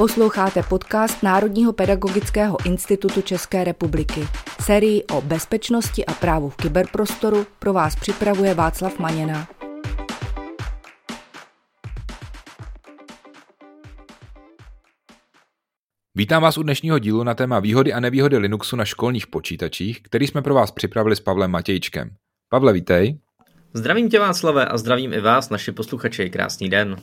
[0.00, 4.20] Posloucháte podcast Národního pedagogického institutu České republiky.
[4.60, 9.48] Sérii o bezpečnosti a právu v kyberprostoru pro vás připravuje Václav Maněna.
[16.14, 20.26] Vítám vás u dnešního dílu na téma výhody a nevýhody Linuxu na školních počítačích, který
[20.26, 22.10] jsme pro vás připravili s Pavlem Matějčkem.
[22.48, 23.18] Pavle, vítej.
[23.74, 26.30] Zdravím tě Václave a zdravím i vás, naši posluchači.
[26.30, 26.96] Krásný den.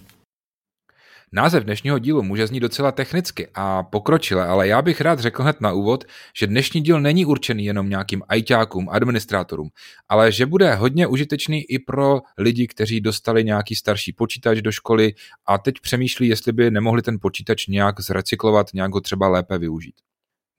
[1.32, 5.62] Název dnešního dílu může znít docela technicky a pokročile, ale já bych rád řekl hned
[5.62, 6.04] na úvod,
[6.38, 9.70] že dnešní díl není určený jenom nějakým ajťákům, administrátorům,
[10.10, 15.14] ale že bude hodně užitečný i pro lidi, kteří dostali nějaký starší počítač do školy
[15.48, 19.96] a teď přemýšlí, jestli by nemohli ten počítač nějak zrecyklovat, nějak ho třeba lépe využít.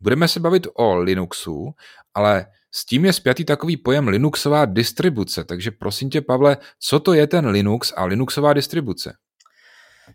[0.01, 1.71] Budeme se bavit o Linuxu,
[2.15, 7.13] ale s tím je spjatý takový pojem Linuxová distribuce, takže prosím tě, Pavle, co to
[7.13, 9.15] je ten Linux a Linuxová distribuce?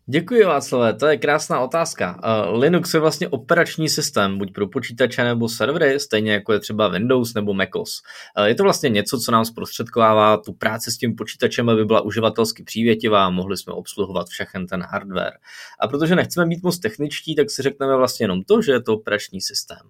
[0.05, 2.19] Děkuji Václavé, to je krásná otázka.
[2.51, 6.87] Uh, Linux je vlastně operační systém, buď pro počítače nebo servery, stejně jako je třeba
[6.87, 8.01] Windows nebo MacOS.
[8.37, 12.01] Uh, je to vlastně něco, co nám zprostředkovává tu práci s tím počítačem, aby byla
[12.01, 15.33] uživatelsky přívětivá a mohli jsme obsluhovat všechen ten hardware.
[15.79, 18.93] A protože nechceme být moc techničtí, tak si řekneme vlastně jenom to, že je to
[18.93, 19.81] operační systém.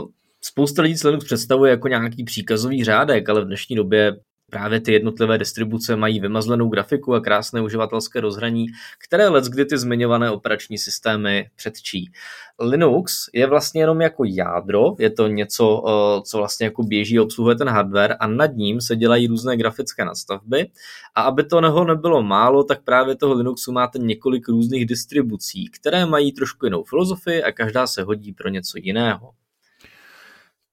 [0.00, 0.08] Uh,
[0.46, 4.12] Spousta lidí Linux představuje jako nějaký příkazový řádek, ale v dnešní době
[4.54, 8.66] právě ty jednotlivé distribuce mají vymazlenou grafiku a krásné uživatelské rozhraní,
[9.06, 12.12] které let kdy ty zmiňované operační systémy předčí.
[12.60, 17.56] Linux je vlastně jenom jako jádro, je to něco, eh, co vlastně jako běží, obsluhuje
[17.56, 20.70] ten hardware a nad ním se dělají různé grafické nastavby
[21.14, 26.06] a aby to neho nebylo málo, tak právě toho Linuxu máte několik různých distribucí, které
[26.06, 29.30] mají trošku jinou filozofii a každá se hodí pro něco jiného.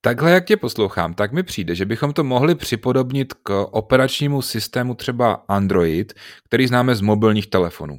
[0.04, 4.96] Takhle, jak tě poslouchám, tak mi přijde, že bychom to mohli připodobnit k operačnímu systému
[4.96, 6.14] třeba Android,
[6.46, 7.98] který známe z mobilních telefonů.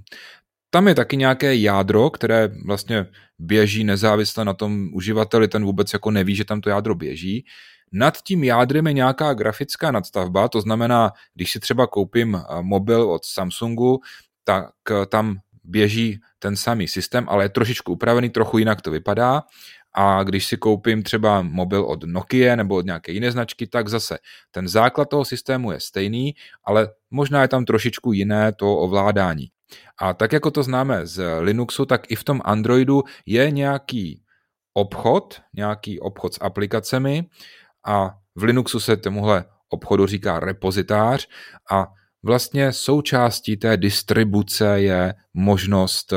[0.71, 3.07] Tam je taky nějaké jádro, které vlastně
[3.39, 7.45] běží nezávisle na tom uživateli, ten vůbec jako neví, že tam to jádro běží.
[7.93, 13.11] Nad tím jádrem je nějaká grafická nadstavba, to znamená, když si třeba koupím eh, mobil
[13.11, 14.01] od Samsungu,
[14.45, 19.43] tak eh, tam běží ten samý systém, ale je trošičku upravený, trochu jinak to vypadá
[19.95, 24.19] a když si koupím třeba mobil od Nokia nebo od nějaké jiné značky, tak zase
[24.51, 29.47] ten základ toho systému je stejný, ale možná je tam trošičku jiné to ovládání.
[29.99, 34.23] A tak jako to známe z Linuxu, tak i v tom Androidu je nějaký
[34.75, 37.27] obchod, nějaký obchod s aplikacemi
[37.87, 41.29] a v Linuxu se tomuhle obchodu říká repozitář
[41.71, 41.87] a
[42.23, 46.13] vlastně součástí té distribuce je možnost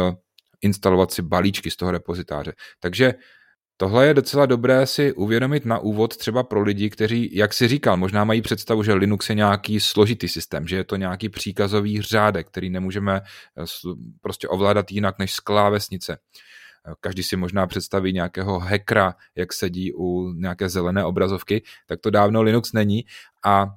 [0.61, 2.53] instalovat si balíčky z toho repozitáře.
[2.79, 3.13] Takže
[3.77, 7.97] Tohle je docela dobré si uvědomit na úvod třeba pro lidi, kteří, jak si říkal,
[7.97, 12.47] možná mají představu, že Linux je nějaký složitý systém, že je to nějaký příkazový řádek,
[12.47, 13.63] který nemůžeme eh,
[14.21, 16.17] prostě ovládat jinak než z klávesnice.
[16.87, 22.09] Eh, každý si možná představí nějakého hackera, jak sedí u nějaké zelené obrazovky, tak to
[22.09, 23.03] dávno Linux není.
[23.45, 23.67] A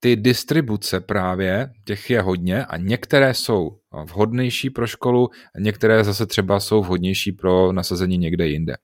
[0.00, 6.60] ty distribuce právě, těch je hodně a některé jsou vhodnější pro školu, některé zase třeba
[6.60, 8.76] jsou vhodnější pro nasazení někde jinde.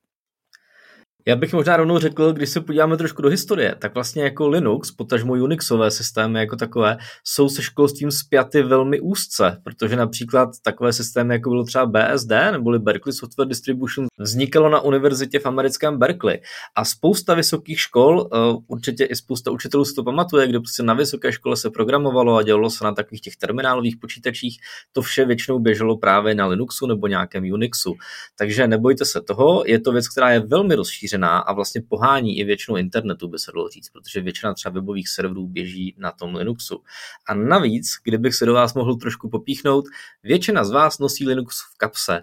[1.27, 4.91] Já bych možná rovnou řekl, když se podíváme trošku do historie, tak vlastně jako Linux,
[4.91, 11.33] potažmo Unixové systémy jako takové, jsou se školstvím spjaty velmi úzce, protože například takové systémy,
[11.33, 16.41] jako bylo třeba BSD neboli Berkeley Software Distribution, vznikalo na univerzitě v americkém Berkeley.
[16.75, 18.37] A spousta vysokých škol, eh,
[18.67, 22.43] určitě i spousta učitelů si to pamatuje, kde prostě na vysoké škole se programovalo a
[22.43, 24.57] dělalo se na takových těch terminálových počítačích,
[24.91, 27.95] to vše většinou běželo právě na Linuxu nebo nějakém Unixu.
[28.37, 32.39] Takže nebojte se toho, je to věc, která je velmi rozšířená rozšířená a vlastně pohání
[32.39, 36.35] i většinu internetu, by se dalo říct, protože většina třeba webových serverů běží na tom
[36.35, 36.83] Linuxu.
[37.27, 39.85] A navíc, kdybych se do vás mohl trošku popíchnout,
[40.23, 42.21] většina z vás nosí Linux v kapse.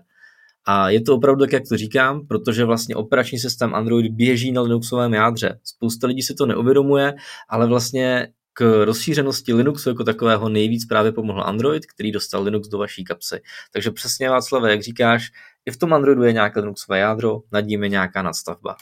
[0.64, 4.62] A je to opravdu tak, jak to říkám, protože vlastně operační systém Android běží na
[4.62, 5.60] Linuxovém jádře.
[5.64, 7.14] Spousta lidí si to neuvědomuje,
[7.48, 12.78] ale vlastně k rozšířenosti Linuxu jako takového nejvíc právě pomohl Android, který dostal Linux do
[12.78, 13.40] vaší kapsy.
[13.72, 15.30] Takže přesně Václav, jak říkáš,
[15.66, 18.76] i v tom Androidu je nějaké Linuxové jádro, nad ním je nějaká nadstavba.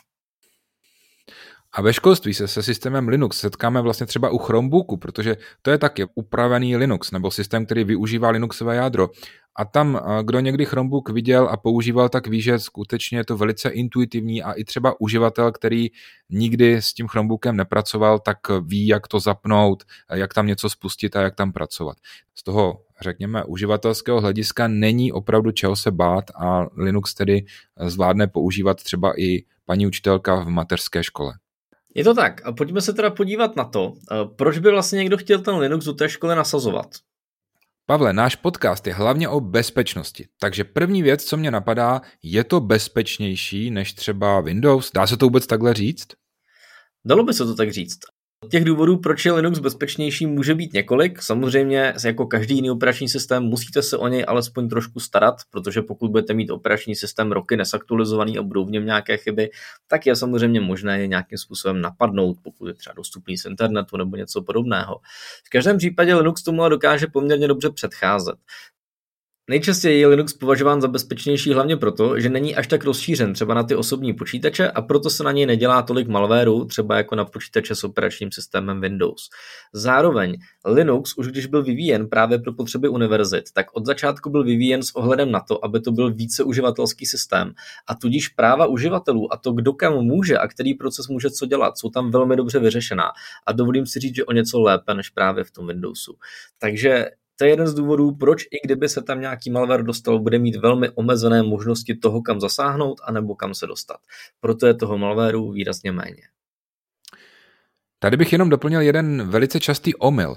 [1.77, 5.79] A ve školství se se systémem Linux setkáme vlastně třeba u Chromebooku, protože to je
[5.79, 9.11] taky upravený Linux, nebo systém, který využívá Linuxové jádro.
[9.57, 13.69] A tam, kdo někdy Chromebook viděl a používal, tak ví, že skutečně je to velice
[13.69, 15.89] intuitivní a i třeba uživatel, který
[16.31, 21.23] nikdy s tím Chromebookem nepracoval, tak ví, jak to zapnout, jak tam něco spustit a
[21.23, 21.97] jak tam pracovat.
[22.35, 27.45] Z toho, řekněme, uživatelského hlediska není opravdu čeho se bát a Linux tedy
[27.87, 31.35] zvládne používat třeba i paní učitelka v mateřské škole.
[31.95, 32.47] Je to tak.
[32.47, 33.93] A pojďme se teda podívat na to,
[34.37, 36.87] proč by vlastně někdo chtěl ten Linux do té školy nasazovat.
[37.87, 42.61] Pavle, náš podcast je hlavně o bezpečnosti, takže první věc, co mě napadá, je to
[42.61, 44.93] bezpečnější než třeba Windows?
[44.95, 46.07] Dá se to vůbec takhle říct?
[47.05, 47.99] Dalo by se to tak říct.
[48.51, 51.23] Těch důvodů, proč je Linux bezpečnější, může být několik.
[51.23, 56.11] Samozřejmě, jako každý jiný operační systém, musíte se o něj alespoň trošku starat, protože pokud
[56.11, 59.51] budete mít operační systém roky nesaktualizovaný a budou v něm nějaké chyby,
[59.89, 64.17] tak je samozřejmě možné je nějakým způsobem napadnout, pokud je třeba dostupný z internetu nebo
[64.17, 65.01] něco podobného.
[65.47, 68.37] V každém případě Linux tomu dokáže poměrně dobře předcházet.
[69.51, 73.63] Nejčastěji je Linux považován za bezpečnější hlavně proto, že není až tak rozšířen třeba na
[73.63, 77.75] ty osobní počítače a proto se na něj nedělá tolik malwareu, třeba jako na počítače
[77.75, 79.29] s operačním systémem Windows.
[79.73, 80.37] Zároveň
[80.67, 84.97] Linux, už když byl vyvíjen právě pro potřeby univerzit, tak od začátku byl vyvíjen s
[84.97, 87.53] ohledem na to, aby to byl více uživatelský systém
[87.87, 91.79] a tudíž práva uživatelů a to, kdo kam může a který proces může co dělat,
[91.79, 93.13] jsou tam velmi dobře vyřešená
[93.47, 96.15] a dovolím si říct, že o něco lépe než právě v tom Windowsu.
[96.59, 100.39] Takže to je jeden z důvodů, proč i kdyby se tam nějaký malware dostal, bude
[100.39, 103.97] mít velmi omezené možnosti toho, kam zasáhnout, anebo kam se dostat.
[104.41, 106.23] Proto je toho malwareu výrazně méně.
[107.99, 110.37] Tady bych jenom doplnil jeden velice častý omyl.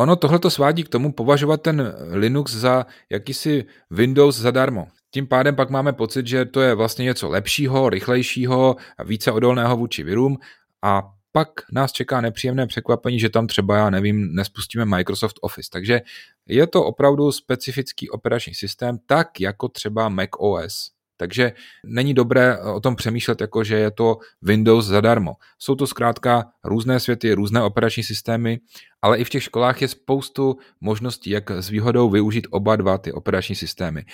[0.00, 4.86] Ono tohleto svádí k tomu považovat ten Linux za jakýsi Windows zadarmo.
[5.10, 9.76] Tím pádem pak máme pocit, že to je vlastně něco lepšího, rychlejšího a více odolného
[9.76, 10.38] vůči virům
[10.82, 11.02] a
[11.32, 15.68] pak nás čeká nepříjemné překvapení, že tam třeba, já nevím, nespustíme Microsoft Office.
[15.72, 16.00] Takže
[16.48, 20.90] je to opravdu specifický operační systém, tak jako třeba Mac OS.
[21.16, 21.52] Takže
[21.84, 25.34] není dobré o tom přemýšlet jako, že je to Windows zadarmo.
[25.58, 28.60] Jsou to zkrátka různé světy, různé operační systémy,
[29.02, 33.12] ale i v těch školách je spoustu možností, jak s výhodou využít oba dva ty
[33.12, 34.04] operační systémy.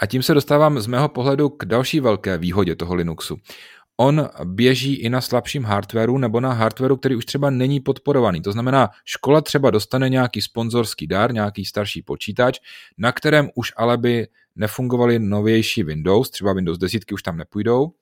[0.00, 3.36] A tím se dostávám z mého pohledu k další velké výhodě toho Linuxu
[4.00, 8.40] on běží i na slabším hardwareu nebo na hardwareu, který už třeba není podporovaný.
[8.42, 12.58] To znamená, škola třeba dostane nějaký sponzorský dar, nějaký starší počítač,
[12.98, 17.92] na kterém už ale by nefungovaly novější Windows, třeba Windows 10 už tam nepůjdou,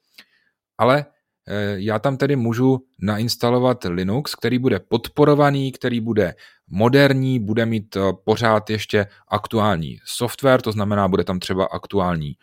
[0.78, 1.06] ale
[1.48, 6.34] eh, já tam tedy můžu nainstalovat Linux, který bude podporovaný, který bude
[6.69, 12.37] moderní, bude mít eh, pořád ještě aktuální software, to znamená, bude tam třeba aktuální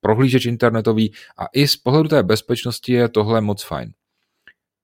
[0.00, 3.92] prohlížeč internetový a i z pohledu té bezpečnosti je tohle moc fajn.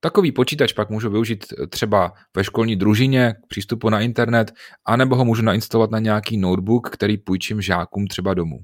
[0.01, 4.53] Takový počítač pak můžu využít třeba ve školní družině k přístupu na internet,
[4.85, 8.59] anebo ho můžu nainstalovat na nějaký notebook, který půjčím žákům třeba domů.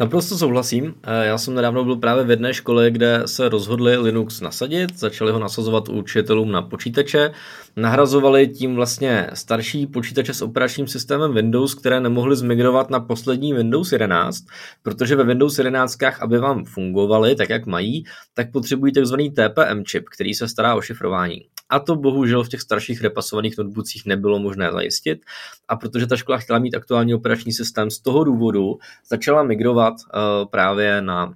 [0.00, 0.94] Naprosto souhlasím.
[1.02, 5.32] Eh, já jsem nedávno byl právě v jedné škole, kde se rozhodli Linux nasadit, začali
[5.32, 7.30] ho nasazovat učitelům na počítače,
[7.76, 13.92] nahrazovali tím vlastně starší počítače s operačním systémem Windows, které nemohly zmigrovat na poslední Windows
[13.92, 14.44] 11,
[14.82, 18.04] protože ve Windows 11, aby vám fungovaly tak, jak mají,
[18.34, 19.14] tak potřebují tzv.
[19.14, 21.40] TPM čip, který se stará o šifrování.
[21.68, 25.22] A to bohužel v těch starších repasovaných notebookích nebylo možné zajistit.
[25.68, 28.78] A protože ta škola chtěla mít aktuální operační systém, z toho důvodu
[29.10, 31.34] začala migrovat uh, právě na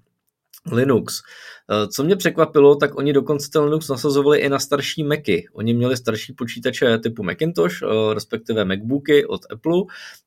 [0.73, 1.23] Linux.
[1.71, 5.45] Eh, co mě překvapilo, tak oni dokonce ten Linux nasazovali i na starší Macy.
[5.53, 9.83] Oni měli starší počítače typu Macintosh, eh, respektive Macbooky od Apple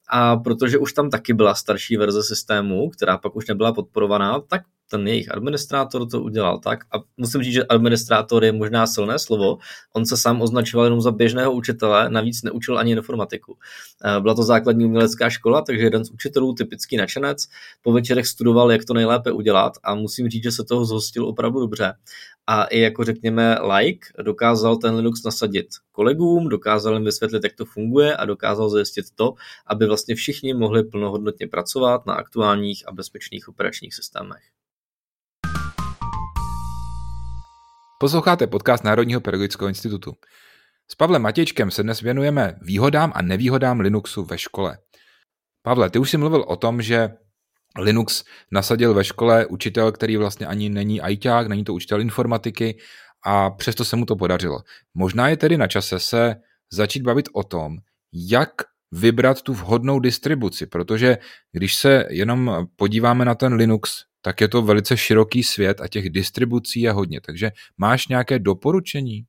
[0.09, 4.61] a protože už tam taky byla starší verze systému, která pak už nebyla podporovaná, tak
[4.91, 9.57] ten jejich administrátor to udělal tak a musím říct, že administrátor je možná silné slovo,
[9.93, 13.57] on se sám označoval jenom za běžného učitele, navíc neučil ani informatiku.
[14.05, 17.47] Eh, byla to základní umělecká škola, takže jeden z učitelů, typický načenec,
[17.81, 21.59] po večerech studoval, jak to nejlépe udělat a musím říct, že se toho zhostil opravdu
[21.59, 21.93] dobře.
[22.47, 27.65] A i jako řekněme like dokázal ten Linux nasadit kolegům, dokázal jim vysvětlit, jak to
[27.65, 29.33] funguje a dokázal zajistit to,
[29.67, 34.60] aby vlastně všichni mohli plnohodnotně pracovat na aktuálních a bezpečných operačních systémech.
[38.01, 40.13] Posloucháte podcast Národního pedagogického institutu.
[40.91, 44.77] S Pavlem Matěčkem se dnes věnujeme výhodám a nevýhodám Linuxu ve škole.
[45.61, 47.09] Pavle, ty už jsi mluvil o tom, že
[47.79, 52.77] Linux nasadil ve škole učitel, který vlastně ani není ajťák, není to učitel informatiky
[53.25, 54.59] a přesto se mu to podařilo.
[54.93, 56.35] Možná je tedy na čase se
[56.71, 57.77] začít bavit o tom,
[58.13, 58.51] jak
[58.91, 61.17] vybrat tu vhodnou distribuci, protože
[61.51, 66.09] když se jenom podíváme na ten Linux, tak je to velice široký svět a těch
[66.09, 67.21] distribucí je hodně.
[67.21, 69.25] Takže máš nějaké doporučení?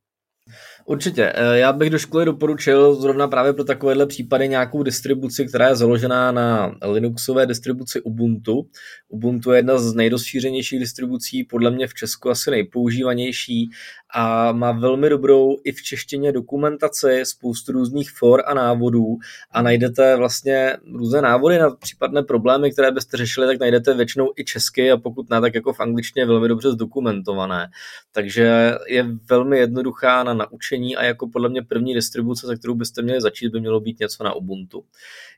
[0.85, 1.33] Určitě.
[1.35, 5.77] Eh, já bych do školy doporučil zrovna právě pro takovéhle případy nějakou distribuci, která je
[5.77, 8.67] založená na Linuxové distribuci Ubuntu.
[9.09, 13.71] Ubuntu je jedna z nejrozšířenějších distribucí, podle mě v Česku asi nejpoužívanější
[14.15, 19.17] a má velmi dobrou i v češtině dokumentaci, spoustu různých for a návodů
[19.51, 24.45] a najdete vlastně různé návody na případné problémy, které byste řešili, tak najdete většinou i
[24.45, 27.69] česky a pokud ne, tak jako v angličtině velmi dobře zdokumentované.
[28.13, 32.75] Takže je velmi jednoduchá na naučení řešení a jako podle mě první distribuce, za kterou
[32.75, 34.85] byste měli začít, by mělo být něco na Ubuntu.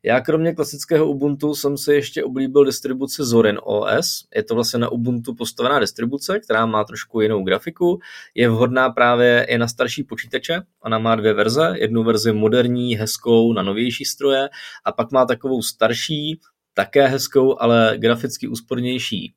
[0.03, 4.27] Já kromě klasického Ubuntu jsem si ještě oblíbil distribuci Zorin OS.
[4.37, 7.99] Je to vlastně na Ubuntu postavená distribuce, která má trošku jinou grafiku.
[8.35, 10.63] Je vhodná právě i na starší počítače.
[10.85, 11.75] Ona má dvě verze.
[11.77, 14.49] Jednu verzi moderní, hezkou na novější stroje
[14.85, 16.41] a pak má takovou starší,
[16.75, 19.35] také hezkou, ale graficky úspornější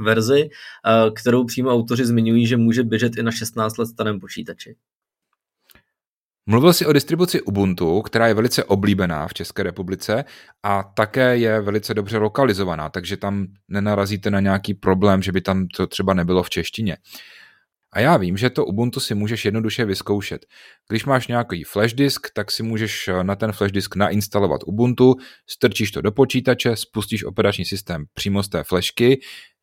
[0.00, 4.76] verzi, eh, kterou přímo autoři zmiňují, že může běžet i na 16 let starém počítači.
[6.48, 10.24] Mluvil jsi o distribuci Ubuntu, která je velice oblíbená v České republice
[10.62, 15.66] a také je velice dobře lokalizovaná, takže tam nenarazíte na nějaký problém, že by tam
[15.68, 16.96] to třeba nebylo v češtině.
[17.92, 20.46] A já vím, že to Ubuntu si můžeš jednoduše vyzkoušet.
[20.88, 25.14] Když máš nějaký flash disk, tak si můžeš na ten flash disk nainstalovat Ubuntu,
[25.50, 29.20] strčíš to do počítače, spustíš operační systém přímo z té flashky,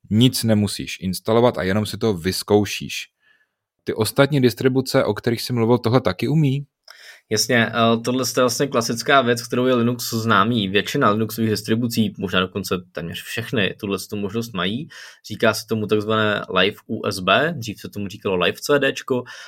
[0.10, 2.94] nic nemusíš instalovat a jenom si to vyzkoušíš.
[3.84, 6.66] Ty ostatní distribuce, o kterých jsi mluvil, tohle taky umí?
[7.30, 7.72] Jasně, eh,
[8.06, 10.68] tohle je vlastně klasická věc, kterou je Linux známý.
[10.68, 14.88] Většina Linuxových distribucí, možná dokonce téměř všechny, tuhle tu možnost mají.
[15.28, 18.84] Říká se tomu takzvané Live USB, dřív se tomu říkalo Live CD,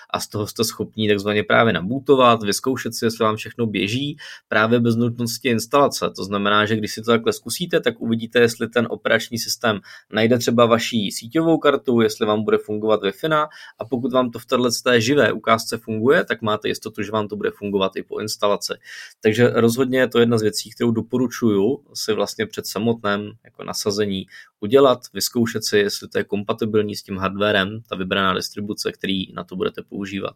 [0.09, 4.17] a z toho jste schopní takzvaně právě nabootovat, vyzkoušet si, jestli vám všechno běží,
[4.47, 6.09] právě bez nutnosti instalace.
[6.15, 9.79] To znamená, že když si to takhle zkusíte, tak uvidíte, jestli ten operační systém
[10.13, 13.47] najde třeba vaší síťovou kartu, jestli vám bude fungovat Wi-Fi,
[13.79, 17.35] a pokud vám to v této živé ukázce funguje, tak máte jistotu, že vám to
[17.35, 18.73] bude fungovat fungovat i po instalaci.
[19.21, 24.25] Takže rozhodně je to jedna z věcí, kterou doporučuju si vlastně před samotném jako nasazení
[24.59, 29.43] udělat, vyzkoušet si, jestli to je kompatibilní s tím hardwarem, ta vybraná distribuce, který na
[29.43, 30.35] to budete používat.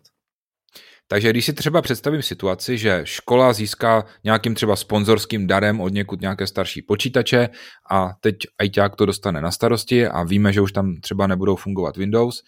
[1.11, 6.21] Takže když si třeba představím situaci, že škola získá nějakým třeba sponzorským darem od někud
[6.21, 7.49] nějaké starší počítače
[7.91, 11.97] a teď ITák to dostane na starosti a víme, že už tam třeba nebudou fungovat
[11.97, 12.43] Windows,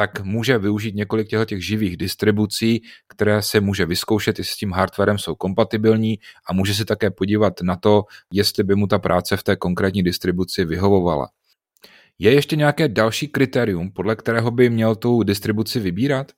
[0.00, 4.72] tak může využít několik těchto těch živých distribucí, které se může vyzkoušet, jestli s tím
[4.72, 9.36] hardwarem jsou kompatibilní a může se také podívat na to, jestli by mu ta práce
[9.36, 11.28] v té konkrétní distribuci vyhovovala.
[12.18, 16.32] Je ještě nějaké další kritérium, podle kterého by měl tu distribuci vybírat?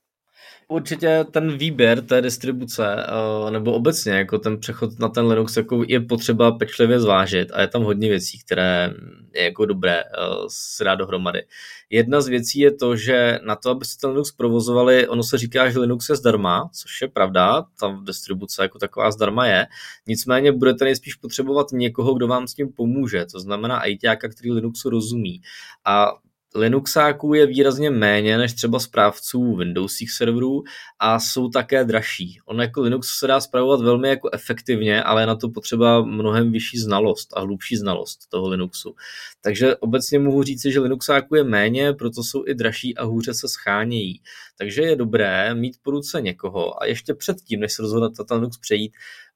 [0.69, 5.85] Určitě ten výběr té distribuce, eh, nebo obecně jako ten přechod na ten Linux jako
[5.89, 8.95] je potřeba pečlivě zvážit a je tam hodně věcí, které
[9.35, 10.07] je jako dobré eh,
[10.49, 11.45] si dát dohromady.
[11.91, 15.71] Jedna z věcí je to, že na to, abyste ten Linux provozovali, ono se říká,
[15.71, 19.67] že Linux je zdarma, což je pravda, ta distribuce jako taková zdarma je,
[20.07, 24.91] nicméně budete nejspíš potřebovat někoho, kdo vám s tím pomůže, to znamená ITáka, který Linuxu
[24.91, 25.41] rozumí.
[25.85, 26.13] A
[26.55, 30.63] Linuxáků je výrazně méně než třeba správců Windowsích serverů
[30.99, 32.39] a jsou také dražší.
[32.47, 36.53] On jako Linux se dá zpravovat velmi jako efektivně, ale je na to potřeba mnohem
[36.53, 38.95] vyšší znalost a hlubší znalost toho Linuxu.
[39.41, 43.49] Takže obecně mohu říct, že Linuxáků je méně, proto jsou i dražší a hůře se
[43.49, 44.23] schánějí.
[44.59, 48.59] Takže je dobré mít po ruce někoho a ještě předtím, než se rozhodnete na Linux
[48.59, 48.93] přejít,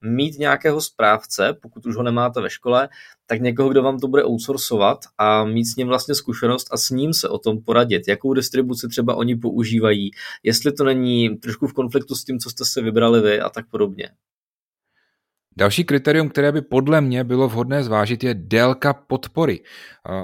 [0.06, 2.88] mít nějakého správce, pokud už ho nemáte ve škole,
[3.26, 6.90] tak někoho, kdo vám to bude outsourcovat a mít s ním vlastně zkušenost a s
[6.90, 10.10] ním se o tom poradit, jakou distribuci třeba oni používají,
[10.42, 13.66] jestli to není trošku v konfliktu s tím, co jste si vybrali vy a tak
[13.70, 14.10] podobně.
[15.58, 19.60] Další kritérium, které by podle mě bylo vhodné zvážit, je délka podpory.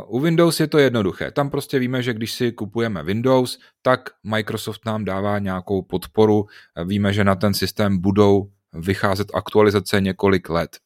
[0.06, 1.30] U Windows je to jednoduché.
[1.30, 6.44] Tam prostě víme, že když si kupujeme Windows, tak Microsoft nám dává nějakou podporu.
[6.84, 10.78] Víme, že na ten systém budou vycházet aktualizace několik let.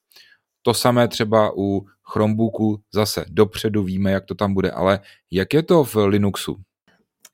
[0.63, 5.01] To samé třeba u Chromebooku, zase dopředu víme, jak to tam bude, ale
[5.31, 6.57] jak je to v Linuxu?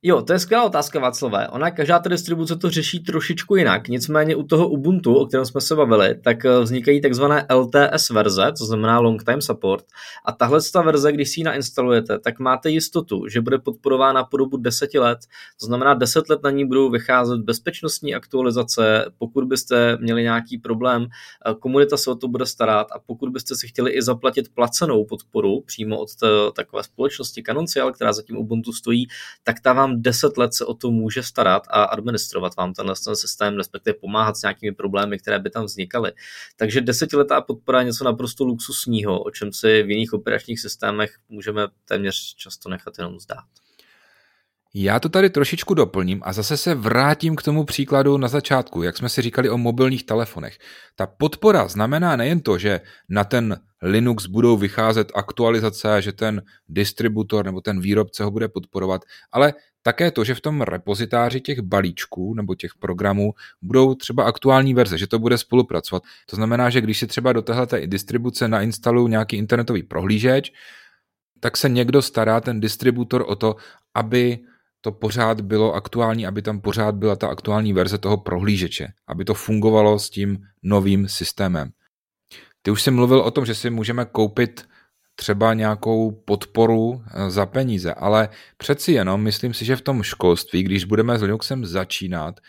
[0.04, 1.48] Jo, to je skvělá otázka, Václavé.
[1.48, 3.88] Ona, každá ta distribuce to řeší trošičku jinak.
[3.88, 8.52] Nicméně u toho Ubuntu, o kterém jsme se bavili, tak eh, vznikají takzvané LTS verze,
[8.58, 9.84] to znamená Long Time Support.
[10.24, 14.36] A tahle ta verze, když si ji nainstalujete, tak máte jistotu, že bude podporována po
[14.36, 15.18] dobu 10 let.
[15.60, 19.04] To znamená, 10 let na ní budou vycházet bezpečnostní aktualizace.
[19.18, 22.86] Pokud byste měli nějaký problém, eh, komunita se o to bude starat.
[22.92, 27.92] A pokud byste si chtěli i zaplatit placenou podporu přímo od té, takové společnosti Canoncial,
[27.92, 29.06] která zatím Ubuntu stojí,
[29.44, 33.16] tak ta vám 10 let se o to může starat a administrovat vám tenhle ten
[33.16, 36.12] systém, respektive pomáhat s nějakými problémy, které by tam vznikaly.
[36.56, 41.68] Takže desetiletá podpora je něco naprosto luxusního, o čem si v jiných operačních systémech můžeme
[41.84, 43.44] téměř často nechat jenom zdát.
[44.74, 48.96] Já to tady trošičku doplním a zase se vrátím k tomu příkladu na začátku, jak
[48.96, 50.58] jsme si říkali o mobilních telefonech.
[50.96, 57.44] Ta podpora znamená nejen to, že na ten Linux budou vycházet aktualizace, že ten distributor
[57.44, 59.02] nebo ten výrobce ho bude podporovat,
[59.32, 64.74] ale také to, že v tom repozitáři těch balíčků nebo těch programů budou třeba aktuální
[64.74, 66.02] verze, že to bude spolupracovat.
[66.30, 70.52] To znamená, že když si třeba do téhle distribuce nainstalují nějaký internetový prohlížeč,
[71.40, 73.56] tak se někdo stará, ten distributor, o to,
[73.94, 74.38] aby
[74.84, 79.34] to pořád bylo aktuální, aby tam pořád byla ta aktuální verze toho prohlížeče, aby to
[79.34, 81.70] fungovalo s tím novým systémem.
[82.62, 84.64] Ty už jsi mluvil o tom, že si můžeme koupit
[85.14, 90.62] třeba nějakou podporu eh, za peníze, ale přeci jenom myslím si, že v tom školství,
[90.62, 92.40] když budeme s Linuxem začínat,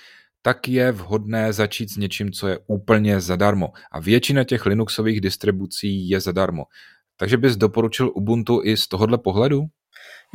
[0.41, 3.69] tak je vhodné začít s něčím, co je úplně zadarmo.
[3.91, 6.63] A většina těch Linuxových distribucí je zadarmo.
[7.17, 9.65] Takže bys doporučil Ubuntu i z tohohle pohledu?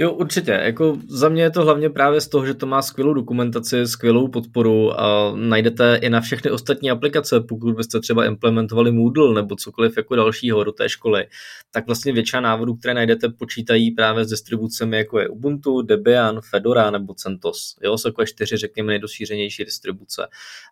[0.00, 0.50] Jo, určitě.
[0.50, 4.28] Jako za mě je to hlavně právě z toho, že to má skvělou dokumentaci, skvělou
[4.28, 9.96] podporu a najdete i na všechny ostatní aplikace, pokud byste třeba implementovali Moodle nebo cokoliv
[9.96, 11.26] jako dalšího do té školy,
[11.70, 16.90] tak vlastně většina návodů, které najdete, počítají právě s distribucemi jako je Ubuntu, Debian, Fedora
[16.90, 17.76] nebo CentOS.
[17.82, 20.28] Jo, jsou takové čtyři, řekněme, nejdošířenější distribuce.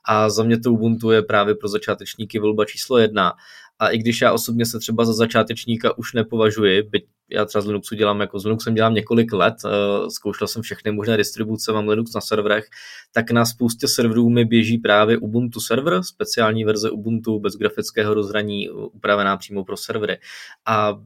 [0.09, 3.33] A za mě to Ubuntu je právě pro začátečníky volba číslo jedna.
[3.79, 7.67] A i když já osobně se třeba za začátečníka už nepovažuji, byť já třeba z
[7.67, 11.89] Linuxu dělám, jako z Linuxem dělám několik let, uh, zkoušel jsem všechny možné distribuce, mám
[11.89, 12.65] Linux na serverech,
[13.13, 18.71] tak na spoustě serverů mi běží právě Ubuntu server, speciální verze Ubuntu bez grafického rozhraní,
[18.71, 20.19] upravená přímo pro servery.
[20.67, 20.99] A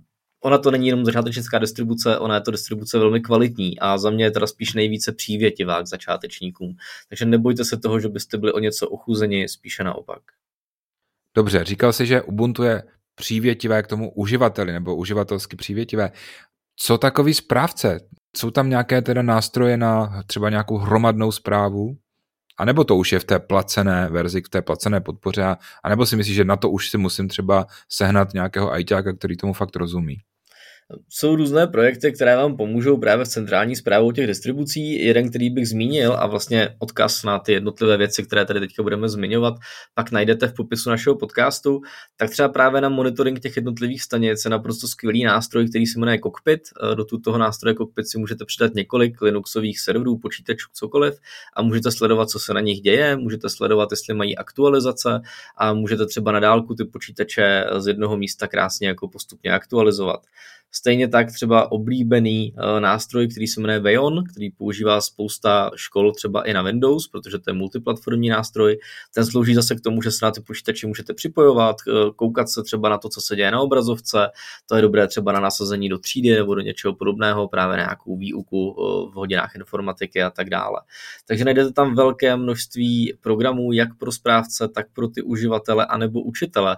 [0.43, 4.25] ona to není jenom začátečnická distribuce, ona je to distribuce velmi kvalitní a za mě
[4.25, 6.77] je teda spíš nejvíce přívětivá k začátečníkům.
[7.09, 10.23] Takže nebojte se toho, že byste byli o něco ochuzeni, spíše naopak.
[11.35, 12.83] Dobře, říkal jsi, že Ubuntu je
[13.15, 16.11] přívětivé k tomu uživateli nebo uživatelsky přívětivé.
[16.77, 18.01] Co takový správce?
[18.37, 21.97] Jsou tam nějaké teda nástroje na třeba nějakou hromadnou zprávu?
[22.59, 25.45] A nebo to už je v té placené verzi, v té placené podpoře?
[25.85, 29.37] A nebo si myslíš, že na to už si musím třeba sehnat nějakého ajťáka, který
[29.37, 30.17] tomu fakt rozumí?
[31.09, 35.05] Jsou různé projekty, které vám pomůžou právě v centrální zprávou těch distribucí.
[35.05, 39.09] Jeden, který bych zmínil a vlastně odkaz na ty jednotlivé věci, které tady teďka budeme
[39.09, 39.55] zmiňovat,
[39.95, 41.81] pak najdete v popisu našeho podcastu,
[42.17, 46.19] tak třeba právě na monitoring těch jednotlivých stanic je naprosto skvělý nástroj, který se jmenuje
[46.25, 46.61] Cockpit.
[46.95, 51.15] Do toho nástroje Cockpit si můžete přidat několik Linuxových serverů, počítačů, cokoliv
[51.57, 55.21] a můžete sledovat, co se na nich děje, můžete sledovat, jestli mají aktualizace
[55.57, 60.21] a můžete třeba na dálku ty počítače z jednoho místa krásně jako postupně aktualizovat.
[60.73, 66.43] Stejně tak třeba oblíbený uh, nástroj, který se jmenuje Veon, který používá spousta škol třeba
[66.43, 68.79] i na Windows, protože to je multiplatformní nástroj.
[69.15, 72.63] Ten slouží zase k tomu, že se na ty počítače můžete připojovat, uh, koukat se
[72.63, 74.29] třeba na to, co se děje na obrazovce.
[74.67, 78.17] To je dobré třeba na nasazení do třídy nebo do něčeho podobného, právě na nějakou
[78.17, 80.81] výuku uh, v hodinách informatiky a tak dále.
[81.27, 86.77] Takže najdete tam velké množství programů, jak pro správce, tak pro ty uživatele anebo učitele.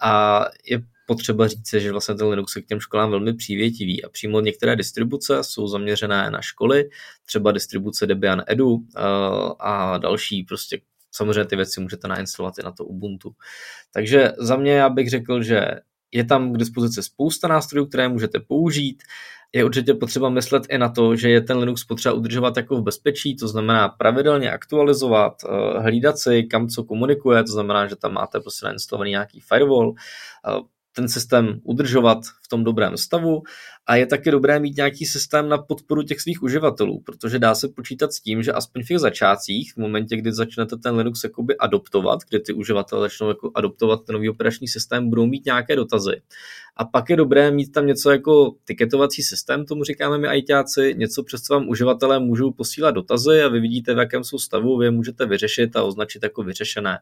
[0.00, 4.08] A je potřeba říct, že vlastně ten Linux je k těm školám velmi přívětivý a
[4.08, 6.90] přímo některé distribuce jsou zaměřené na školy,
[7.26, 9.00] třeba distribuce Debian Edu eh,
[9.58, 10.80] a další prostě
[11.12, 13.30] samozřejmě ty věci můžete nainstalovat i na to Ubuntu.
[13.92, 15.60] Takže za mě já bych řekl, že
[16.12, 19.02] je tam k dispozici spousta nástrojů, které můžete použít.
[19.52, 22.82] Je určitě potřeba myslet i na to, že je ten Linux potřeba udržovat jako v
[22.82, 28.12] bezpečí, to znamená pravidelně aktualizovat, eh, hlídat si, kam co komunikuje, to znamená, že tam
[28.12, 33.42] máte prostě nainstalovaný nějaký firewall, eh, ten systém udržovat v tom dobrém stavu
[33.88, 37.68] a je taky dobré mít nějaký systém na podporu těch svých uživatelů, protože dá se
[37.68, 41.56] počítat s tím, že aspoň v těch začátcích, v momentě, kdy začnete ten Linux jakoby
[41.56, 46.22] adoptovat, kdy ty uživatelé začnou jako adoptovat ten nový operační systém, budou mít nějaké dotazy.
[46.76, 51.22] A pak je dobré mít tam něco jako tiketovací systém, tomu říkáme my ITáci, něco
[51.22, 54.86] přes co vám uživatelé můžou posílat dotazy a vy vidíte, v jakém jsou stavu, vy
[54.86, 56.98] je můžete vyřešit a označit jako vyřešené.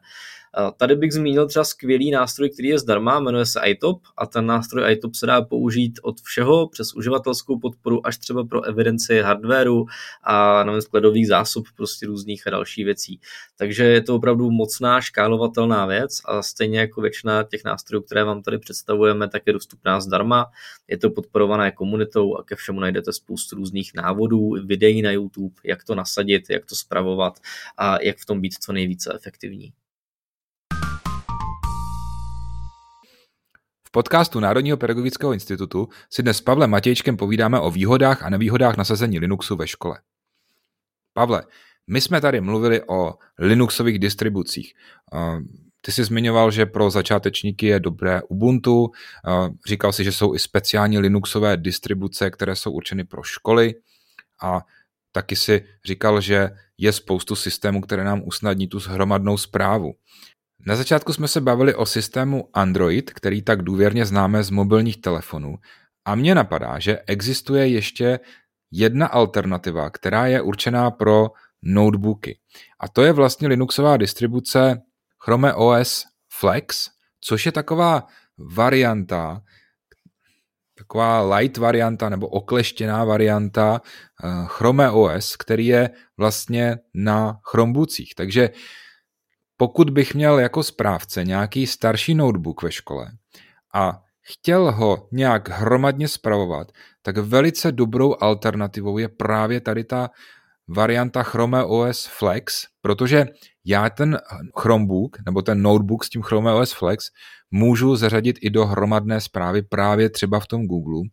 [0.77, 4.93] Tady bych zmínil třeba skvělý nástroj, který je zdarma, jmenuje se iTop a ten nástroj
[4.93, 9.85] iTop se dá použít od všeho přes uživatelskou podporu až třeba pro evidenci hardwareu
[10.23, 13.19] a nevím, skladových zásob prostě různých a dalších věcí.
[13.55, 18.41] Takže je to opravdu mocná škálovatelná věc a stejně jako většina těch nástrojů, které vám
[18.41, 20.45] tady představujeme, tak je dostupná zdarma.
[20.87, 25.83] Je to podporované komunitou a ke všemu najdete spoustu různých návodů, videí na YouTube, jak
[25.83, 27.39] to nasadit, jak to spravovat
[27.77, 29.73] a jak v tom být co nejvíce efektivní.
[33.97, 39.19] Podcastu Národního pedagogického institutu si dnes s Pavlem Matějčkem povídáme o výhodách a nevýhodách nasazení
[39.19, 39.99] Linuxu ve škole.
[41.13, 41.43] Pavle,
[41.87, 44.73] my jsme tady mluvili o Linuxových distribucích.
[45.81, 48.91] Ty jsi zmiňoval, že pro začátečníky je dobré Ubuntu,
[49.67, 53.75] říkal si, že jsou i speciální Linuxové distribuce, které jsou určeny pro školy
[54.43, 54.61] a
[55.11, 59.93] taky si říkal, že je spoustu systémů, které nám usnadní tu hromadnou zprávu.
[60.65, 65.55] Na začátku jsme se bavili o systému Android, který tak důvěrně známe z mobilních telefonů.
[66.05, 68.19] A mně napadá, že existuje ještě
[68.71, 71.27] jedna alternativa, která je určená pro
[71.61, 72.39] notebooky.
[72.79, 74.81] A to je vlastně Linuxová distribuce
[75.23, 76.03] Chrome OS
[76.39, 76.89] Flex,
[77.21, 78.07] což je taková
[78.55, 79.41] varianta
[80.77, 83.81] taková light varianta nebo okleštěná varianta
[84.23, 88.15] uh, Chrome OS, který je vlastně na Chromebookích.
[88.15, 88.49] Takže
[89.57, 93.11] pokud bych měl jako správce nějaký starší notebook ve škole
[93.73, 100.09] a chtěl ho nějak hromadně spravovat, tak velice dobrou alternativou je právě tady ta
[100.67, 103.25] varianta Chrome OS Flex, protože
[103.65, 104.19] já ten
[104.59, 107.05] Chromebook nebo ten notebook s tím Chrome OS Flex
[107.51, 111.09] můžu zařadit i do hromadné zprávy právě třeba v tom Google.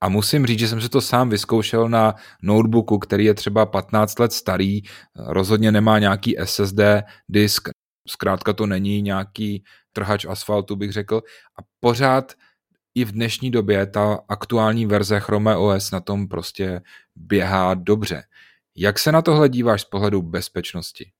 [0.00, 4.18] A musím říct, že jsem si to sám vyzkoušel na notebooku, který je třeba 15
[4.18, 4.80] let starý,
[5.16, 6.80] rozhodně nemá nějaký SSD
[7.28, 7.68] disk,
[8.08, 11.16] zkrátka to není nějaký trhač asfaltu, bych řekl.
[11.58, 12.32] A pořád
[12.94, 16.80] i v dnešní době ta aktuální verze Chrome OS na tom prostě
[17.16, 18.22] běhá dobře.
[18.76, 21.10] Jak se na tohle díváš z pohledu bezpečnosti?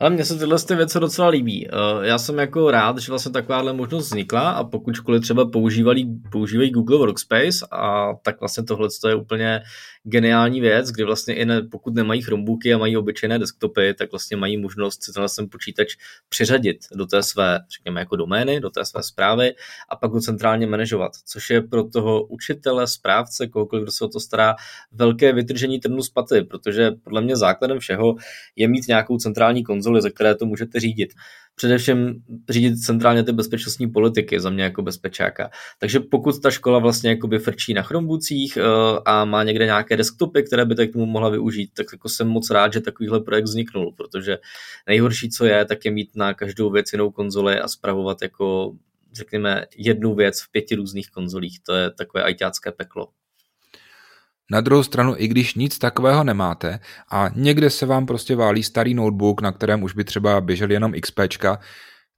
[0.00, 1.68] Ale mně se tyhle ty věci docela líbí.
[1.68, 6.04] Eh, já jsem jako rád, že vlastně takováhle možnost vznikla a pokud školy třeba používali,
[6.32, 9.62] používají Google Workspace a tak vlastně tohle je úplně
[10.02, 14.36] geniální věc, kdy vlastně i ne, pokud nemají Chromebooky a mají obyčejné desktopy, tak vlastně
[14.36, 15.96] mají možnost si tenhle ten počítač
[16.28, 19.54] přiřadit do té své, řekněme, jako domény, do té své zprávy
[19.88, 24.08] a pak ho centrálně manažovat, což je pro toho učitele, správce, kohokoliv, kdo se o
[24.08, 24.54] to stará,
[24.92, 28.14] velké vytržení trnu z paty, protože podle mě základem všeho
[28.56, 31.12] je mít nějakou centrální konzoli, ze které to můžete řídit
[31.56, 35.50] především řídit centrálně ty bezpečnostní politiky za mě jako bezpečáka.
[35.78, 38.62] Takže pokud ta škola vlastně jakoby frčí na Chromebookích eh,
[39.04, 42.50] a má někde nějaké desktopy, které by tak tomu mohla využít, tak jako jsem moc
[42.50, 44.38] rád, že takovýhle projekt vzniknul, protože
[44.86, 48.72] nejhorší, co je, tak je mít na každou věc jinou konzoli a spravovat jako
[49.12, 51.60] řekněme jednu věc v pěti různých konzolích.
[51.60, 53.08] To je takové ajťácké peklo.
[54.50, 56.80] Na druhou stranu, i když nic takového nemáte
[57.10, 60.92] a někde se vám prostě válí starý notebook, na kterém už by třeba běžel jenom
[61.00, 61.20] XP,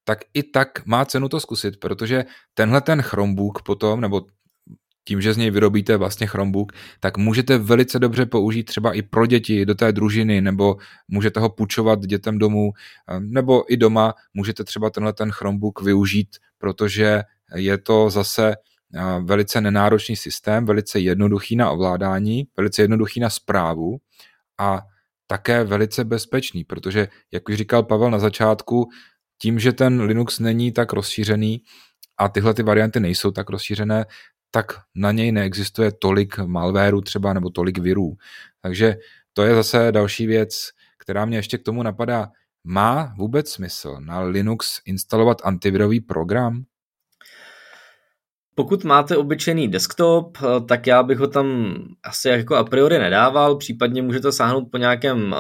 [0.05, 4.23] tak i tak má cenu to zkusit, protože tenhle ten Chromebook potom, nebo
[5.09, 9.27] tím, že z něj vyrobíte vlastně Chromebook, tak můžete velice dobře použít třeba i pro
[9.27, 10.77] děti do té družiny, nebo
[11.09, 12.73] můžete ho půjčovat dětem domů,
[13.19, 17.23] nebo i doma můžete třeba tenhle ten Chromebook využít, protože
[17.55, 18.55] je to zase
[19.21, 23.97] velice nenáročný systém, velice jednoduchý na ovládání, velice jednoduchý na zprávu
[24.59, 24.83] a
[25.27, 28.89] také velice bezpečný, protože, jak už říkal Pavel na začátku,
[29.39, 31.63] tím, že ten Linux není tak rozšířený
[32.19, 34.07] a tyhle ty varianty nejsou tak rozšířené,
[34.51, 38.17] tak na něj neexistuje tolik malwareu třeba nebo tolik virů.
[38.61, 38.97] Takže
[39.33, 42.29] to je zase další věc, která mě ještě k tomu napadá.
[42.65, 46.65] Má vůbec smysl na Linux instalovat antivirový program?
[48.59, 53.57] Pokud máte obyčejný desktop, eh, tak já bych ho tam asi jako a priori nedával,
[53.57, 55.37] případně můžete sáhnout po nějakém eh,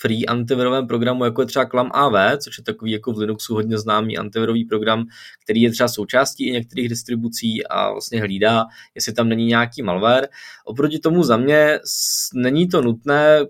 [0.00, 3.78] free antivirovém programu, jako je třeba Clam AV, což je takový jako v Linuxu hodně
[3.78, 5.04] známý antivirový program,
[5.44, 10.28] který je třeba součástí i některých distribucí a vlastně hlídá, jestli tam není nějaký malware.
[10.64, 11.78] Oproti tomu za mě
[12.34, 13.40] není to nutné,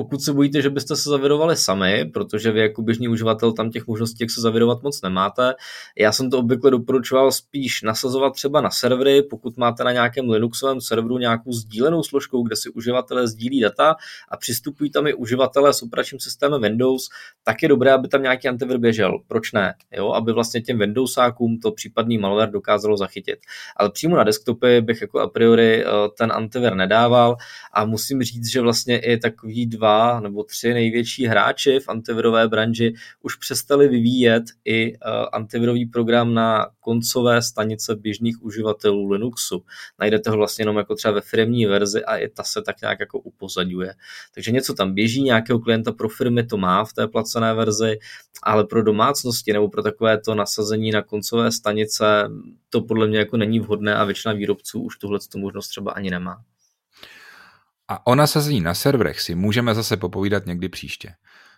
[0.00, 3.86] pokud se bojíte, že byste se zavirovali sami, protože vy jako běžný uživatel tam těch
[3.86, 5.54] možností, jak se zavirovat moc nemáte,
[5.98, 10.80] já jsem to obvykle doporučoval spíš nasazovat třeba na servery, pokud máte na nějakém Linuxovém
[10.80, 13.96] serveru nějakou sdílenou složkou, kde si uživatelé sdílí data
[14.28, 17.08] a přistupují tam i uživatelé s operačním systémem Windows,
[17.44, 19.18] tak je dobré, aby tam nějaký antivir běžel.
[19.28, 19.74] Proč ne?
[19.96, 20.12] Jo?
[20.12, 23.38] Aby vlastně těm Windowsákům to případný malware dokázalo zachytit.
[23.76, 27.36] Ale přímo na desktopy bych jako a priori eh, ten antivir nedával
[27.72, 32.48] a musím říct, že vlastně i takový dva dva nebo tři největší hráči v antivirové
[32.48, 34.98] branži už přestali vyvíjet i uh,
[35.32, 39.64] antivirový program na koncové stanice běžných uživatelů Linuxu.
[39.98, 43.00] Najdete ho vlastně jenom jako třeba ve firmní verzi a i ta se tak nějak
[43.00, 43.94] jako upozadňuje.
[44.34, 47.98] Takže něco tam běží, nějakého klienta pro firmy to má v té placené verzi,
[48.42, 52.30] ale pro domácnosti nebo pro takové to nasazení na koncové stanice
[52.70, 56.42] to podle mě jako není vhodné a většina výrobců už tuhle možnost třeba ani nemá.
[57.88, 61.14] A o nasazení na serverech si můžeme zase popovídat někdy příště.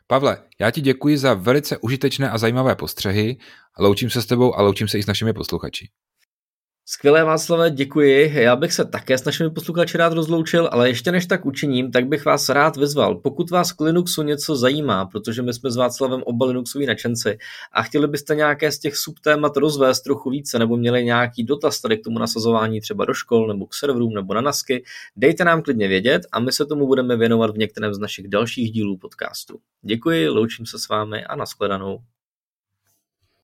[0.07, 3.37] Pavle, já ti děkuji za velice užitečné a zajímavé postřehy.
[3.79, 5.89] Loučím se s tebou a loučím se i s našimi posluchači.
[6.93, 8.33] Skvělé Václave, děkuji.
[8.35, 12.07] Já bych se také s našimi posluchači rád rozloučil, ale ještě než tak učiním, tak
[12.09, 13.15] bych vás rád vyzval.
[13.15, 17.39] Pokud vás k Linuxu něco zajímá, protože my jsme s Václavem oba Linuxoví načenci
[17.73, 21.99] a chtěli byste nějaké z těch subtémat rozvést trochu více nebo měli nějaký dotaz tady
[21.99, 24.85] k tomu nasazování třeba do škol nebo k serverům nebo na nasky,
[25.17, 28.73] dejte nám klidně vědět a my se tomu budeme věnovat v některém z našich dalších
[28.73, 29.59] dílů podcastu.
[29.83, 31.99] Děkuji, loučím se s vámi a nashledanou.